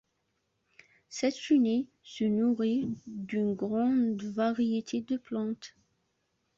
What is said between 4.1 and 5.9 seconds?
variété de plantes.